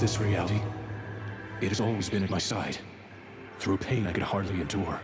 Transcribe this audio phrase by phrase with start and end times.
[0.00, 0.62] this reality,
[1.60, 2.78] it has always been at my side,
[3.58, 4.98] through pain I could hardly endure.